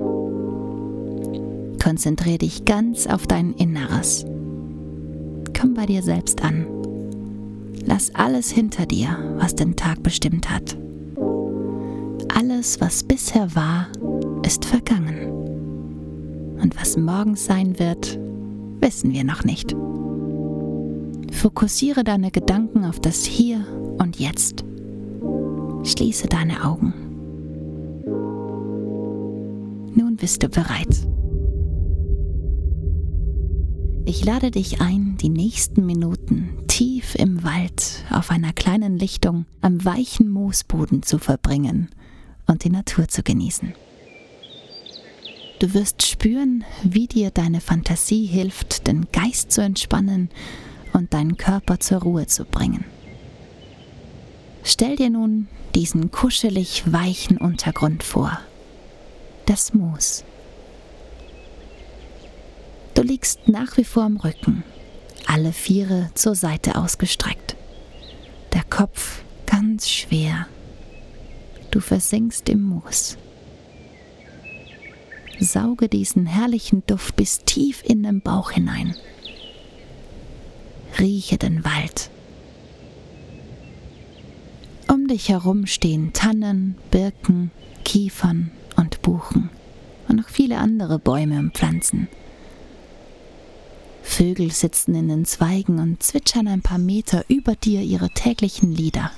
Konzentriere 1.82 2.38
dich 2.38 2.64
ganz 2.64 3.06
auf 3.06 3.26
dein 3.26 3.54
Inneres. 3.54 4.24
Komm 5.58 5.74
bei 5.74 5.86
dir 5.86 6.02
selbst 6.02 6.42
an. 6.42 6.66
Lass 7.84 8.14
alles 8.14 8.50
hinter 8.50 8.86
dir, 8.86 9.16
was 9.38 9.54
den 9.54 9.76
Tag 9.76 10.02
bestimmt 10.02 10.50
hat. 10.50 10.76
Alles, 12.34 12.80
was 12.80 13.02
bisher 13.02 13.54
war, 13.54 13.88
ist 14.44 14.64
vergangen. 14.64 15.30
Und 16.60 16.80
was 16.80 16.96
morgen 16.96 17.34
sein 17.34 17.78
wird, 17.78 18.18
wissen 18.80 19.12
wir 19.12 19.24
noch 19.24 19.44
nicht. 19.44 19.74
Fokussiere 21.32 22.04
deine 22.04 22.30
Gedanken 22.30 22.84
auf 22.84 23.00
das 23.00 23.24
Hier 23.24 23.66
und 23.98 24.18
Jetzt. 24.20 24.64
Schließe 25.84 26.28
deine 26.28 26.64
Augen. 26.64 26.94
Nun 29.94 30.16
bist 30.16 30.42
du 30.42 30.48
bereit. 30.48 31.06
Ich 34.04 34.24
lade 34.24 34.50
dich 34.50 34.80
ein, 34.80 35.16
die 35.20 35.28
nächsten 35.28 35.84
Minuten 35.86 36.50
tief 36.68 37.14
im 37.16 37.42
Wald 37.44 38.04
auf 38.10 38.30
einer 38.30 38.52
kleinen 38.52 38.96
Lichtung 38.96 39.46
am 39.60 39.84
weichen 39.84 40.28
Moosboden 40.28 41.02
zu 41.02 41.18
verbringen 41.18 41.88
und 42.46 42.64
die 42.64 42.70
Natur 42.70 43.08
zu 43.08 43.22
genießen. 43.22 43.74
Du 45.58 45.74
wirst 45.74 46.06
spüren, 46.06 46.64
wie 46.82 47.06
dir 47.06 47.30
deine 47.30 47.60
Fantasie 47.60 48.26
hilft, 48.26 48.86
den 48.86 49.06
Geist 49.12 49.52
zu 49.52 49.62
entspannen 49.62 50.28
und 50.92 51.12
deinen 51.14 51.36
Körper 51.36 51.78
zur 51.78 52.02
Ruhe 52.02 52.26
zu 52.26 52.44
bringen. 52.44 52.84
Stell 54.64 54.96
dir 54.96 55.10
nun 55.10 55.48
diesen 55.74 56.10
kuschelig 56.10 56.84
weichen 56.92 57.38
Untergrund 57.38 58.02
vor. 58.02 58.38
Das 59.46 59.74
Moos. 59.74 60.24
Du 62.94 63.02
liegst 63.02 63.48
nach 63.48 63.76
wie 63.76 63.84
vor 63.84 64.04
am 64.04 64.16
Rücken, 64.18 64.62
alle 65.26 65.52
Viere 65.52 66.10
zur 66.14 66.34
Seite 66.34 66.76
ausgestreckt. 66.76 67.56
Der 68.52 68.62
Kopf 68.64 69.22
ganz 69.46 69.88
schwer. 69.88 70.46
Du 71.70 71.80
versinkst 71.80 72.48
im 72.48 72.62
Moos. 72.62 73.16
Sauge 75.40 75.88
diesen 75.88 76.26
herrlichen 76.26 76.84
Duft 76.86 77.16
bis 77.16 77.40
tief 77.40 77.82
in 77.84 78.02
den 78.02 78.20
Bauch 78.20 78.52
hinein. 78.52 78.94
Rieche 80.98 81.38
den 81.38 81.64
Wald. 81.64 82.10
Dich 85.12 85.28
herum 85.28 85.66
stehen 85.66 86.14
Tannen, 86.14 86.74
Birken, 86.90 87.50
Kiefern 87.84 88.50
und 88.76 89.02
Buchen 89.02 89.50
und 90.08 90.16
noch 90.16 90.30
viele 90.30 90.56
andere 90.56 90.98
Bäume 90.98 91.38
und 91.38 91.52
Pflanzen. 91.52 92.08
Vögel 94.02 94.50
sitzen 94.50 94.94
in 94.94 95.08
den 95.08 95.26
Zweigen 95.26 95.80
und 95.80 96.02
zwitschern 96.02 96.48
ein 96.48 96.62
paar 96.62 96.78
Meter 96.78 97.26
über 97.28 97.54
dir 97.56 97.82
ihre 97.82 98.08
täglichen 98.08 98.72
Lieder. 98.72 99.10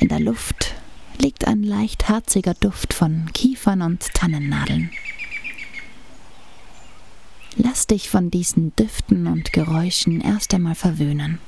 In 0.00 0.08
der 0.08 0.18
Luft 0.18 0.74
liegt 1.18 1.46
ein 1.46 1.62
leicht 1.62 2.08
harziger 2.08 2.54
Duft 2.54 2.92
von 2.92 3.30
Kiefern 3.32 3.80
und 3.80 4.12
Tannennadeln. 4.12 4.90
Lass 7.54 7.86
dich 7.86 8.10
von 8.10 8.32
diesen 8.32 8.74
Düften 8.74 9.28
und 9.28 9.52
Geräuschen 9.52 10.20
erst 10.20 10.52
einmal 10.52 10.74
verwöhnen. 10.74 11.38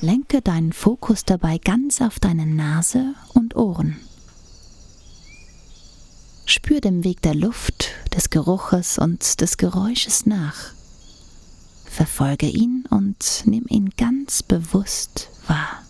Lenke 0.00 0.42
deinen 0.42 0.72
Fokus 0.72 1.24
dabei 1.24 1.58
ganz 1.58 2.02
auf 2.02 2.20
deine 2.20 2.46
Nase 2.46 3.14
und 3.32 3.56
Ohren. 3.56 3.96
Spür 6.44 6.80
dem 6.80 7.02
Weg 7.02 7.22
der 7.22 7.34
Luft, 7.34 7.88
des 8.14 8.30
Geruches 8.30 8.98
und 8.98 9.40
des 9.40 9.56
Geräusches 9.56 10.26
nach. 10.26 10.72
Verfolge 11.86 12.46
ihn 12.46 12.84
und 12.90 13.42
nimm 13.46 13.64
ihn 13.68 13.90
ganz 13.96 14.42
bewusst 14.42 15.30
wahr. 15.46 15.82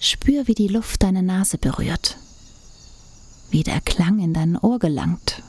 Spür, 0.00 0.48
wie 0.48 0.54
die 0.54 0.68
Luft 0.68 1.02
deine 1.04 1.22
Nase 1.22 1.56
berührt, 1.56 2.16
wie 3.50 3.62
der 3.62 3.80
Klang 3.80 4.18
in 4.18 4.34
dein 4.34 4.56
Ohr 4.56 4.80
gelangt 4.80 5.42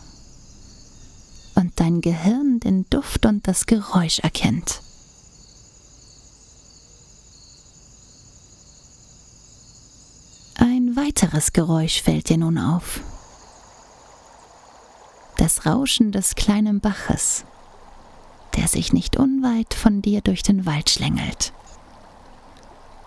und 1.56 1.80
dein 1.80 2.02
Gehirn 2.02 2.60
den 2.60 2.86
Duft 2.90 3.26
und 3.26 3.48
das 3.48 3.66
Geräusch 3.66 4.20
erkennt. 4.20 4.82
Ein 10.60 10.96
weiteres 11.08 11.54
Geräusch 11.54 12.02
fällt 12.02 12.30
dir 12.30 12.38
nun 12.38 12.58
auf. 12.58 13.00
Das 15.38 15.66
Rauschen 15.66 16.12
des 16.12 16.36
kleinen 16.36 16.82
Baches, 16.82 17.46
der 18.56 18.68
sich 18.68 18.92
nicht 18.92 19.16
unweit 19.16 19.74
von 19.74 20.02
dir 20.02 20.22
durch 20.22 20.44
den 20.44 20.66
Wald 20.66 20.90
schlängelt. 20.90 21.54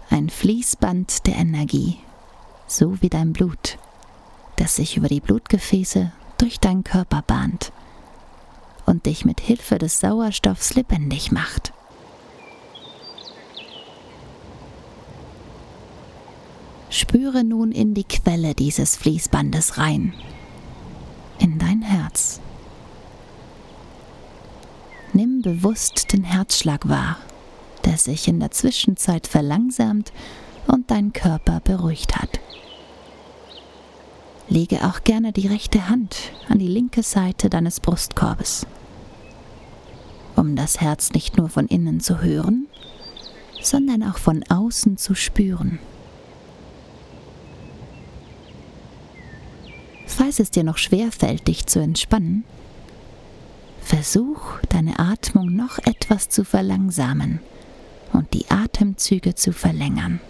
Ein 0.08 0.30
Fließband 0.30 1.26
der 1.26 1.36
Energie, 1.36 1.98
so 2.66 3.02
wie 3.02 3.10
dein 3.10 3.32
Blut, 3.32 3.78
das 4.56 4.76
sich 4.76 4.96
über 4.96 5.08
die 5.08 5.20
Blutgefäße 5.20 6.10
durch 6.38 6.58
deinen 6.58 6.84
Körper 6.84 7.22
bahnt 7.26 7.72
und 8.86 9.04
dich 9.06 9.26
mit 9.26 9.40
Hilfe 9.40 9.76
des 9.76 10.00
Sauerstoffs 10.00 10.74
lebendig 10.74 11.32
macht. 11.32 11.74
Spüre 16.92 17.44
nun 17.44 17.70
in 17.70 17.94
die 17.94 18.02
Quelle 18.02 18.52
dieses 18.54 18.96
Fließbandes 18.96 19.78
rein, 19.78 20.12
in 21.38 21.56
dein 21.60 21.82
Herz. 21.82 22.40
Nimm 25.12 25.40
bewusst 25.40 26.12
den 26.12 26.24
Herzschlag 26.24 26.88
wahr, 26.88 27.16
der 27.84 27.96
sich 27.96 28.26
in 28.26 28.40
der 28.40 28.50
Zwischenzeit 28.50 29.28
verlangsamt 29.28 30.12
und 30.66 30.90
dein 30.90 31.12
Körper 31.12 31.60
beruhigt 31.60 32.16
hat. 32.20 32.40
Lege 34.48 34.84
auch 34.84 35.04
gerne 35.04 35.32
die 35.32 35.46
rechte 35.46 35.88
Hand 35.88 36.16
an 36.48 36.58
die 36.58 36.66
linke 36.66 37.04
Seite 37.04 37.48
deines 37.48 37.78
Brustkorbes, 37.78 38.66
um 40.34 40.56
das 40.56 40.80
Herz 40.80 41.12
nicht 41.12 41.36
nur 41.36 41.50
von 41.50 41.68
innen 41.68 42.00
zu 42.00 42.20
hören, 42.20 42.66
sondern 43.62 44.02
auch 44.02 44.18
von 44.18 44.42
außen 44.48 44.96
zu 44.96 45.14
spüren. 45.14 45.78
Falls 50.20 50.38
es 50.38 50.50
dir 50.50 50.64
noch 50.64 50.76
schwer 50.76 51.10
fällt, 51.12 51.48
dich 51.48 51.64
zu 51.64 51.80
entspannen, 51.80 52.44
versuch 53.80 54.60
deine 54.68 54.98
Atmung 54.98 55.56
noch 55.56 55.78
etwas 55.78 56.28
zu 56.28 56.44
verlangsamen 56.44 57.40
und 58.12 58.34
die 58.34 58.44
Atemzüge 58.50 59.34
zu 59.34 59.54
verlängern. 59.54 60.20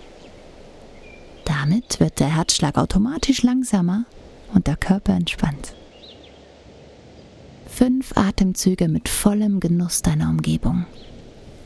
Damit 1.44 1.98
wird 1.98 2.20
der 2.20 2.36
Herzschlag 2.36 2.78
automatisch 2.78 3.42
langsamer 3.42 4.04
und 4.54 4.68
der 4.68 4.76
Körper 4.76 5.14
entspannt. 5.14 5.74
Fünf 7.66 8.16
Atemzüge 8.16 8.86
mit 8.86 9.08
vollem 9.08 9.58
Genuss 9.58 10.02
deiner 10.02 10.30
Umgebung. 10.30 10.86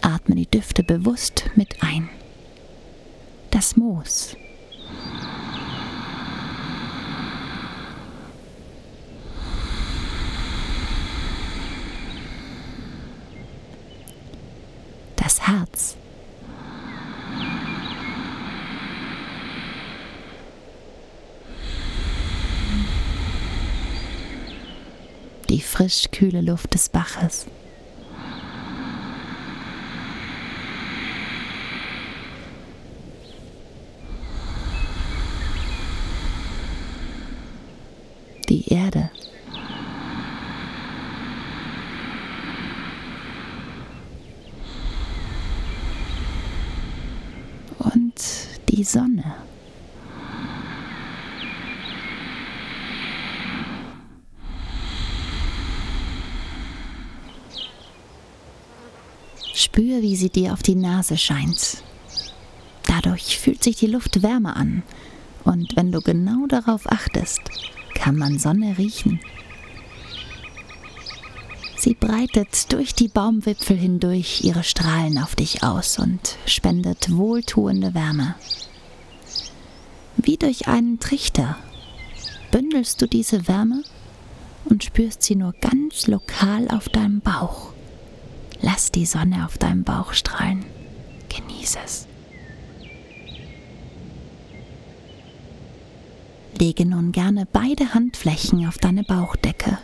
Atme 0.01 0.35
die 0.35 0.51
Düfte 0.51 0.83
bewusst 0.83 1.51
mit 1.57 1.83
ein. 1.83 2.09
Das 3.51 3.77
Moos 3.77 4.35
Herz. 15.47 15.97
Die 25.49 25.61
frisch 25.61 26.11
kühle 26.13 26.41
Luft 26.43 26.75
des 26.75 26.89
Baches. 26.89 27.47
Die 38.49 38.69
Erde. 38.69 39.11
die 48.85 48.91
Sonne. 48.91 49.25
Spür, 59.55 60.03
wie 60.03 60.17
sie 60.17 60.29
dir 60.29 60.53
auf 60.53 60.63
die 60.63 60.75
Nase 60.75 61.17
scheint. 61.17 61.83
Dadurch 62.87 63.39
fühlt 63.39 63.63
sich 63.63 63.77
die 63.77 63.87
Luft 63.87 64.23
wärmer 64.23 64.57
an. 64.57 64.83
Und 65.45 65.77
wenn 65.77 65.91
du 65.91 66.01
genau 66.01 66.47
darauf 66.47 66.91
achtest, 66.91 67.41
kann 67.95 68.17
man 68.17 68.39
Sonne 68.39 68.77
riechen. 68.77 69.21
Sie 71.77 71.95
breitet 71.95 72.73
durch 72.73 72.95
die 72.95 73.09
Baumwipfel 73.09 73.77
hindurch 73.77 74.43
ihre 74.43 74.63
Strahlen 74.63 75.19
auf 75.19 75.37
dich 75.37 75.63
aus 75.63 75.99
und 75.99 76.37
spendet 76.47 77.15
wohltuende 77.15 77.95
Wärme. 77.95 78.35
Wie 80.17 80.37
durch 80.37 80.69
einen 80.69 81.01
Trichter 81.01 81.57
bündelst 82.51 83.03
du 83.03 83.09
diese 83.09 83.49
Wärme 83.49 83.83
und 84.65 84.85
spürst 84.85 85.23
sie 85.23 85.37
nur 85.37 85.53
ganz 85.61 86.07
lokal 86.07 86.69
auf 86.69 86.89
deinem 86.89 87.21
Bauch. 87.21 87.73
Lass 88.61 88.93
die 88.93 89.07
Sonne 89.07 89.45
auf 89.45 89.59
deinem 89.59 89.85
Bauch 89.85 90.13
strahlen. 90.13 90.65
Genieße 91.29 91.79
es. 91.85 92.07
Lege 96.59 96.87
nun 96.87 97.13
gerne 97.13 97.47
beide 97.53 97.93
Handflächen 97.93 98.67
auf 98.67 98.79
deine 98.79 99.03
Bauchdecke, 99.03 99.79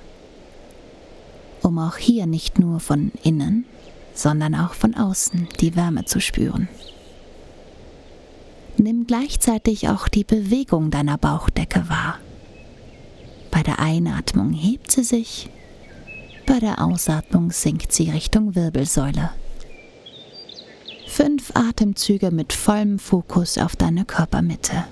um 1.62 1.78
auch 1.78 1.96
hier 1.96 2.26
nicht 2.26 2.58
nur 2.58 2.80
von 2.80 3.10
innen, 3.22 3.66
sondern 4.14 4.54
auch 4.54 4.74
von 4.74 4.94
außen 4.94 5.48
die 5.60 5.76
Wärme 5.76 6.04
zu 6.04 6.20
spüren. 6.20 6.68
Nimm 8.82 9.06
gleichzeitig 9.06 9.90
auch 9.90 10.08
die 10.08 10.24
Bewegung 10.24 10.90
deiner 10.90 11.18
Bauchdecke 11.18 11.88
wahr. 11.90 12.18
Bei 13.50 13.62
der 13.62 13.78
Einatmung 13.78 14.52
hebt 14.52 14.90
sie 14.90 15.04
sich 15.04 15.50
bei 16.50 16.58
der 16.58 16.82
Ausatmung 16.82 17.52
sinkt 17.52 17.92
sie 17.92 18.10
Richtung 18.10 18.56
Wirbelsäule. 18.56 19.30
Fünf 21.06 21.52
Atemzüge 21.54 22.32
mit 22.32 22.52
vollem 22.52 22.98
Fokus 22.98 23.56
auf 23.56 23.76
deine 23.76 24.04
Körpermitte. 24.04 24.84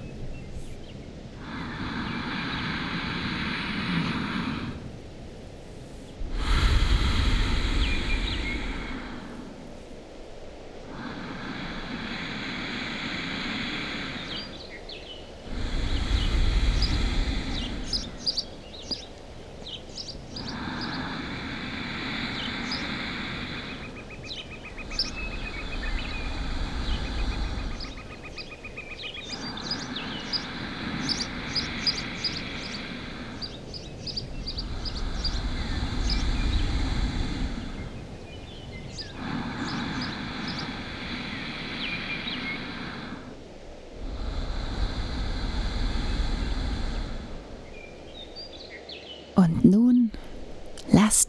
Und 49.38 49.64
nun 49.64 50.10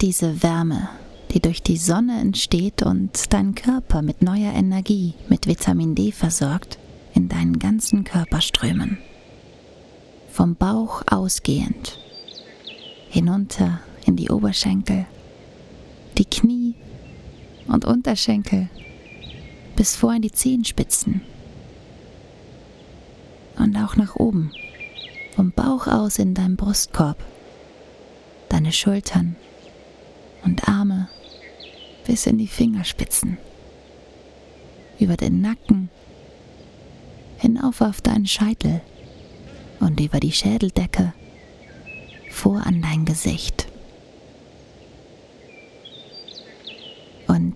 diese 0.01 0.41
Wärme, 0.44 0.89
die 1.32 1.41
durch 1.41 1.62
die 1.62 1.77
Sonne 1.77 2.20
entsteht 2.20 2.84
und 2.84 3.34
deinen 3.34 3.56
Körper 3.56 4.01
mit 4.01 4.22
neuer 4.22 4.53
Energie, 4.53 5.13
mit 5.27 5.48
Vitamin 5.48 5.96
D 5.96 6.12
versorgt, 6.12 6.79
in 7.13 7.27
deinen 7.27 7.60
ganzen 7.60 8.03
Körper 8.03 8.41
strömen. 8.41 8.98
Vom 10.29 10.55
Bauch 10.55 11.03
ausgehend, 11.09 12.00
hinunter 13.09 13.81
in 14.05 14.16
die 14.16 14.29
Oberschenkel, 14.29 15.05
die 16.18 16.25
Knie 16.25 16.75
und 17.68 17.83
Unterschenkel, 17.83 18.70
bis 19.75 19.96
vor 19.96 20.14
in 20.14 20.22
die 20.22 20.31
Zehenspitzen 20.31 21.22
und 23.57 23.75
auch 23.75 23.98
nach 23.98 24.16
oben, 24.16 24.51
vom 25.35 25.51
Bauch 25.51 25.88
aus 25.88 26.20
in 26.20 26.33
deinen 26.33 26.55
Brustkorb 26.55 27.18
deine 28.50 28.72
Schultern 28.72 29.35
und 30.44 30.68
Arme 30.68 31.08
bis 32.06 32.25
in 32.25 32.38
die 32.38 32.48
Fingerspitzen, 32.48 33.38
über 35.00 35.16
den 35.16 35.42
Nacken, 35.42 35.90
hinauf 37.38 37.82
auf 37.82 38.02
deinen 38.02 38.25
Scheitel 38.25 38.82
und 39.80 40.00
über 40.00 40.20
die 40.20 40.32
Schädeldecke 40.32 41.14
vor 42.32 42.66
an 42.66 42.82
dein 42.82 43.06
Gesicht. 43.06 43.68
Und 47.28 47.56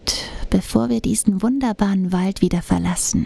bevor 0.51 0.89
wir 0.89 1.01
diesen 1.01 1.41
wunderbaren 1.41 2.11
Wald 2.11 2.41
wieder 2.41 2.61
verlassen, 2.61 3.25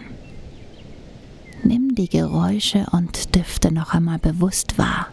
nimm 1.62 1.94
die 1.94 2.08
Geräusche 2.08 2.86
und 2.92 3.34
Düfte 3.34 3.70
noch 3.70 3.92
einmal 3.92 4.18
bewusst 4.18 4.78
wahr 4.78 5.08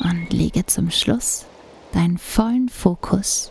und 0.00 0.32
lege 0.32 0.66
zum 0.66 0.90
Schluss 0.90 1.44
deinen 1.92 2.18
vollen 2.18 2.68
Fokus 2.68 3.50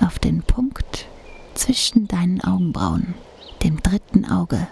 auf 0.00 0.18
den 0.18 0.42
Punkt 0.42 1.06
zwischen 1.54 2.08
deinen 2.08 2.40
Augenbrauen, 2.40 3.14
dem 3.62 3.82
dritten 3.82 4.24
Auge. 4.24 4.66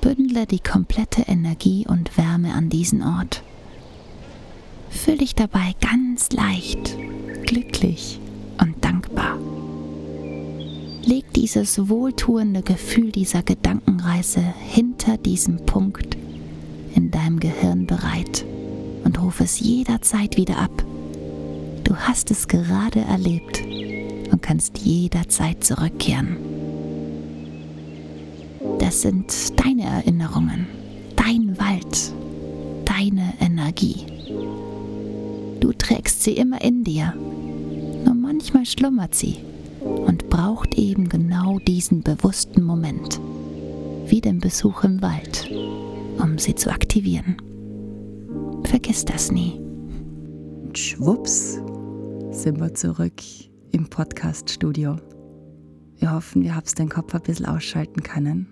Bündle 0.00 0.46
die 0.46 0.60
komplette 0.60 1.22
Energie 1.22 1.86
und 1.88 2.16
Wärme 2.18 2.54
an 2.54 2.68
diesen 2.68 3.02
Ort. 3.02 3.42
Fühl 4.90 5.18
dich 5.18 5.34
dabei 5.34 5.74
ganz 5.80 6.30
leicht, 6.32 6.96
glücklich 7.46 8.20
und 8.60 8.84
dankbar. 8.84 9.38
Leg 11.02 11.32
dieses 11.34 11.88
wohltuende 11.88 12.62
Gefühl 12.62 13.12
dieser 13.12 13.42
Gedankenreise 13.42 14.40
hinter 14.40 15.18
diesem 15.18 15.64
Punkt 15.66 16.16
in 16.94 17.10
deinem 17.10 17.40
Gehirn 17.40 17.86
bereit 17.86 18.44
und 19.04 19.20
ruf 19.22 19.40
es 19.40 19.60
jederzeit 19.60 20.36
wieder 20.36 20.58
ab. 20.58 20.84
Du 21.84 21.94
hast 21.96 22.30
es 22.30 22.48
gerade 22.48 23.00
erlebt 23.00 23.62
und 24.32 24.42
kannst 24.42 24.78
jederzeit 24.78 25.62
zurückkehren. 25.62 26.36
Das 28.78 29.02
sind 29.02 29.32
deine 29.60 29.84
Erinnerungen, 29.84 30.66
dein 31.16 31.56
Wald, 31.58 32.12
deine 32.84 33.34
Energie. 33.40 34.06
Du 35.60 35.72
trägst 35.72 36.22
sie 36.22 36.32
immer 36.32 36.62
in 36.62 36.84
dir, 36.84 37.14
nur 38.04 38.14
manchmal 38.14 38.66
schlummert 38.66 39.14
sie 39.14 39.36
und 39.80 40.28
braucht 40.30 40.74
eben 40.76 41.08
genau 41.08 41.58
diesen 41.58 42.02
bewussten 42.02 42.62
Moment, 42.62 43.20
wie 44.06 44.20
den 44.20 44.38
Besuch 44.38 44.84
im 44.84 45.02
Wald, 45.02 45.50
um 46.18 46.38
sie 46.38 46.54
zu 46.54 46.70
aktivieren. 46.70 47.36
Vergiss 48.74 49.04
das 49.04 49.30
nie. 49.30 49.52
Und 50.64 50.76
schwupps 50.76 51.60
sind 52.32 52.58
wir 52.58 52.74
zurück 52.74 53.22
im 53.70 53.88
Podcast-Studio. 53.88 54.96
Wir 55.98 56.12
hoffen, 56.12 56.42
ihr 56.42 56.56
habt 56.56 56.76
den 56.76 56.88
Kopf 56.88 57.14
ein 57.14 57.22
bisschen 57.22 57.46
ausschalten 57.46 58.02
können 58.02 58.48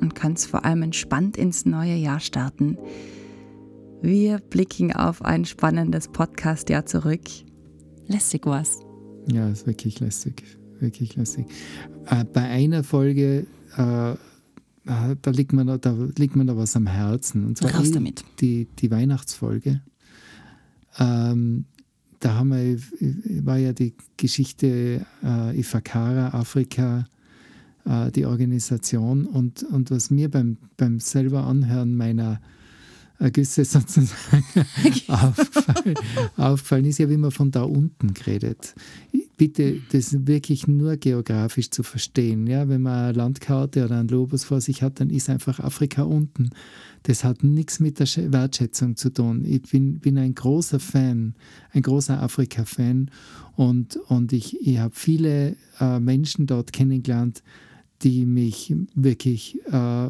und 0.00 0.14
kannst 0.14 0.46
vor 0.46 0.64
allem 0.64 0.84
entspannt 0.84 1.36
ins 1.36 1.66
neue 1.66 1.96
Jahr 1.96 2.18
starten. 2.18 2.78
Wir 4.00 4.38
blicken 4.38 4.90
auf 4.94 5.22
ein 5.22 5.44
spannendes 5.44 6.08
Podcast-Jahr 6.08 6.86
zurück. 6.86 7.28
Lässig 8.06 8.46
war's. 8.46 8.80
Ja, 9.30 9.50
ist 9.50 9.66
wirklich 9.66 10.00
lässig. 10.00 10.42
Wirklich 10.80 11.14
lässig. 11.14 11.44
Äh, 12.06 12.24
bei 12.24 12.40
einer 12.40 12.82
Folge 12.82 13.46
äh, 13.76 14.14
da 14.84 15.30
liegt, 15.30 15.52
mir, 15.52 15.64
da 15.78 15.96
liegt 16.16 16.36
mir 16.36 16.44
da 16.44 16.56
was 16.56 16.76
am 16.76 16.86
Herzen. 16.86 17.46
Und 17.46 17.58
zwar 17.58 17.74
Raus 17.74 17.90
damit. 17.90 18.24
Die, 18.40 18.68
die 18.78 18.90
Weihnachtsfolge. 18.90 19.80
Ähm, 20.98 21.64
da 22.20 22.34
haben 22.34 22.50
wir, 22.50 22.78
war 23.44 23.58
ja 23.58 23.72
die 23.72 23.94
Geschichte 24.16 25.04
äh, 25.22 25.58
Ifakara, 25.58 26.28
Afrika, 26.28 27.06
äh, 27.84 28.10
die 28.12 28.26
Organisation. 28.26 29.26
Und, 29.26 29.62
und 29.62 29.90
was 29.90 30.10
mir 30.10 30.30
beim, 30.30 30.58
beim 30.76 31.00
selber 31.00 31.44
Anhören 31.44 31.96
meiner 31.96 32.40
Ergüsse 33.18 33.64
sozusagen 33.64 34.44
auffallen, 35.08 35.94
auffallen 36.36 36.84
ist 36.86 36.98
ja, 36.98 37.08
wie 37.08 37.16
man 37.16 37.30
von 37.30 37.50
da 37.50 37.62
unten 37.62 38.14
geredet. 38.14 38.74
Bitte 39.36 39.80
das 39.92 40.26
wirklich 40.26 40.66
nur 40.66 40.96
geografisch 40.96 41.70
zu 41.70 41.82
verstehen. 41.82 42.46
Ja, 42.46 42.68
wenn 42.68 42.82
man 42.82 43.04
eine 43.04 43.12
Landkarte 43.12 43.84
oder 43.84 43.98
einen 43.98 44.08
Globus 44.08 44.44
vor 44.44 44.60
sich 44.60 44.82
hat, 44.82 45.00
dann 45.00 45.10
ist 45.10 45.28
einfach 45.28 45.60
Afrika 45.60 46.02
unten. 46.02 46.50
Das 47.02 47.24
hat 47.24 47.42
nichts 47.42 47.80
mit 47.80 47.98
der 47.98 48.32
Wertschätzung 48.32 48.96
zu 48.96 49.10
tun. 49.10 49.44
Ich 49.44 49.62
bin, 49.62 49.98
bin 49.98 50.18
ein 50.18 50.34
großer 50.34 50.80
Fan, 50.80 51.34
ein 51.72 51.82
großer 51.82 52.22
Afrika-Fan 52.22 53.10
und, 53.56 53.96
und 53.96 54.32
ich, 54.32 54.60
ich 54.66 54.78
habe 54.78 54.94
viele 54.94 55.56
äh, 55.80 56.00
Menschen 56.00 56.46
dort 56.46 56.72
kennengelernt, 56.72 57.42
die 58.02 58.26
mich 58.26 58.74
wirklich 58.94 59.60
äh, 59.66 60.08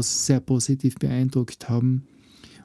sehr 0.00 0.40
positiv 0.40 0.96
beeindruckt 0.96 1.68
haben. 1.68 2.06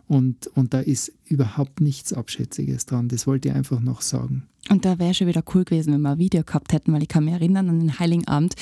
Und, 0.08 0.48
und 0.48 0.74
da 0.74 0.80
ist 0.80 1.14
überhaupt 1.26 1.82
nichts 1.82 2.14
Abschätziges 2.14 2.88
dran. 2.88 3.10
Das 3.10 3.28
wollte 3.28 3.50
ich 3.50 3.56
einfach 3.56 3.80
noch 3.80 4.02
sagen. 4.02 4.49
Und 4.68 4.86
da 4.86 5.00
wäre 5.00 5.14
schon 5.14 5.28
wieder 5.28 5.44
cool 5.54 5.64
gewesen, 5.64 5.94
wenn 5.94 6.02
wir 6.02 6.12
ein 6.12 6.18
Video 6.20 6.44
gehabt 6.44 6.74
hätten, 6.74 6.94
weil 6.94 7.02
ich 7.02 7.08
kann 7.08 7.26
mich 7.26 7.34
erinnern 7.34 7.70
an 7.70 7.80
den 7.80 8.00
Heiligen 8.00 8.28
Abend. 8.28 8.56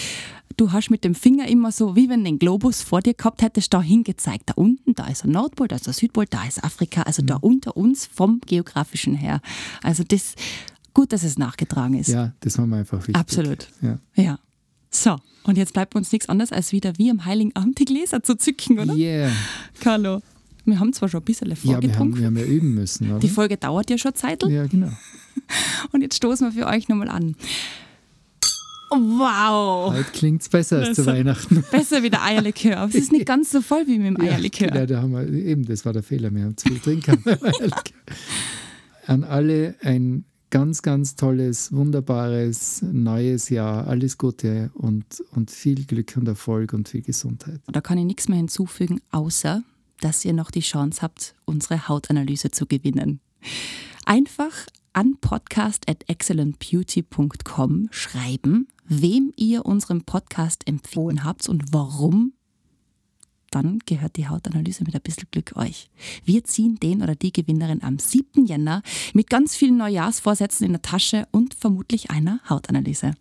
Du 0.56 0.72
hast 0.72 0.90
mit 0.90 1.04
dem 1.04 1.16
Finger 1.16 1.48
immer 1.48 1.72
so, 1.72 1.96
wie 1.96 2.10
wenn 2.10 2.22
du 2.22 2.26
den 2.26 2.40
Globus 2.40 2.82
vor 2.82 3.02
dir 3.02 3.14
gehabt 3.14 3.42
hättest, 3.42 3.74
da 3.74 3.82
hingezeigt. 3.82 4.44
Da 4.48 4.54
unten, 4.56 4.96
da 4.96 5.08
ist 5.08 5.24
der 5.24 5.32
Nordpol, 5.32 5.68
da 5.68 5.76
ist 5.76 5.86
der 5.86 5.94
Südpol, 5.94 6.26
da 6.30 6.46
ist 6.46 6.64
Afrika, 6.64 7.02
also 7.02 7.22
mhm. 7.22 7.28
da 7.28 7.36
unter 7.38 7.76
uns 7.76 8.06
vom 8.06 8.40
geografischen 8.46 9.16
her. 9.16 9.42
Also 9.84 10.04
das, 10.04 10.36
gut, 10.94 11.12
dass 11.12 11.24
es 11.24 11.38
nachgetragen 11.38 11.96
ist. 11.96 12.08
Ja, 12.08 12.34
das 12.40 12.58
war 12.58 12.66
mir 12.68 12.78
einfach 12.78 13.00
wichtig. 13.00 13.16
Absolut. 13.16 13.68
Ja. 13.82 14.00
ja. 14.16 14.40
So, 14.90 15.18
und 15.44 15.58
jetzt 15.58 15.74
bleibt 15.74 15.96
uns 15.96 16.12
nichts 16.12 16.30
anderes, 16.30 16.52
als 16.52 16.72
wieder 16.72 16.98
wie 16.98 17.12
am 17.12 17.26
Heiligen 17.26 17.56
Abend 17.56 17.80
die 17.80 17.86
Gläser 17.86 18.24
zu 18.24 18.38
zücken, 18.38 18.80
oder? 18.80 18.94
Yeah. 18.96 19.32
Carlo. 19.80 20.22
Wir 20.66 20.80
haben 20.80 20.92
zwar 20.92 21.08
schon 21.08 21.22
ein 21.22 21.26
bisschen 21.26 21.56
vorgetrunken. 21.56 21.90
Ja, 21.90 21.90
wir 21.90 22.26
haben, 22.26 22.36
wir 22.36 22.44
haben 22.44 22.50
ja 22.50 22.56
üben 22.56 22.74
müssen. 22.74 23.10
Oder? 23.10 23.20
Die 23.20 23.30
Folge 23.30 23.56
dauert 23.56 23.90
ja 23.90 23.98
schon 23.98 24.14
Zeit. 24.16 24.44
Ja, 24.44 24.68
genau. 24.68 24.92
Und 25.92 26.02
jetzt 26.02 26.16
stoßen 26.16 26.48
wir 26.48 26.64
für 26.64 26.68
euch 26.68 26.88
nochmal 26.88 27.10
an. 27.10 27.36
Wow! 28.90 29.94
Heute 29.94 30.12
klingt 30.12 30.42
es 30.42 30.50
besser 30.50 30.80
als 30.80 30.96
zu 30.96 31.06
Weihnachten. 31.06 31.64
Besser 31.72 32.04
wie 32.04 32.10
der 32.10 32.24
Eierlikör. 32.24 32.78
Aber 32.78 32.90
es 32.90 32.96
ist 32.96 33.12
nicht 33.12 33.26
ganz 33.26 33.52
so 33.52 33.62
voll 33.62 33.86
wie 33.86 33.98
mit 34.00 34.08
dem 34.08 34.22
Eierlikör. 34.22 34.74
Ja, 34.74 34.86
da 34.86 35.02
haben 35.02 35.12
wir, 35.12 35.28
eben, 35.28 35.66
das 35.66 35.86
war 35.86 35.92
der 35.92 36.04
Fehler. 36.04 36.34
Wir 36.34 36.44
haben 36.44 36.56
zu 36.56 36.70
viel 36.70 36.80
trinken. 36.80 37.22
An 39.06 39.26
alle 39.26 39.76
ein 39.82 40.24
ganz, 40.50 40.82
ganz 40.82 41.16
tolles, 41.16 41.74
wunderbares 41.74 42.82
neues 42.82 43.50
Jahr. 43.50 43.88
Alles 43.88 44.18
Gute 44.18 44.72
und, 44.74 45.06
und 45.32 45.52
viel 45.52 45.84
Glück 45.86 46.16
und 46.16 46.28
Erfolg 46.28 46.72
und 46.72 46.88
viel 46.88 47.02
Gesundheit. 47.02 47.60
Da 47.68 47.82
kann 47.82 47.98
ich 47.98 48.06
nichts 48.06 48.30
mehr 48.30 48.38
hinzufügen, 48.38 49.02
außer 49.12 49.64
dass 50.00 50.24
ihr 50.24 50.34
noch 50.34 50.52
die 50.52 50.62
Chance 50.62 51.02
habt, 51.02 51.36
unsere 51.46 51.88
Hautanalyse 51.88 52.52
zu 52.52 52.66
gewinnen. 52.68 53.20
Einfach 54.06 54.54
an 54.98 55.16
podcast 55.22 55.88
at 55.88 56.10
excellentbeauty.com 56.10 57.90
schreiben, 57.92 58.68
wem 58.88 59.32
ihr 59.36 59.64
unseren 59.64 60.02
Podcast 60.02 60.68
empfohlen 60.68 61.24
habt 61.24 61.48
und 61.48 61.72
warum. 61.72 62.34
Dann 63.52 63.78
gehört 63.86 64.16
die 64.16 64.28
Hautanalyse 64.28 64.84
mit 64.84 64.96
ein 64.96 65.02
bisschen 65.02 65.28
Glück 65.30 65.56
euch. 65.56 65.92
Wir 66.26 66.44
ziehen 66.46 66.78
den 66.78 67.04
oder 67.04 67.14
die 67.14 67.32
Gewinnerin 67.32 67.84
am 67.84 68.00
7. 68.00 68.48
Jänner 68.48 68.82
mit 69.14 69.30
ganz 69.30 69.56
vielen 69.56 69.78
Neujahrsvorsätzen 69.78 70.66
in 70.66 70.74
der 70.74 70.82
Tasche 70.82 71.28
und 71.30 71.54
vermutlich 71.54 72.10
einer 72.10 72.40
Hautanalyse. 72.50 73.12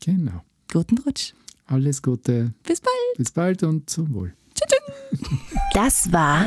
Genau. 0.00 0.42
Guten 0.72 0.96
Rutsch. 0.96 1.34
Alles 1.66 2.00
Gute. 2.00 2.54
Bis 2.62 2.80
bald. 2.80 3.18
Bis 3.18 3.30
bald 3.32 3.62
und 3.64 3.90
zum 3.90 4.14
Wohl. 4.14 4.34
Das 5.74 6.10
war 6.10 6.46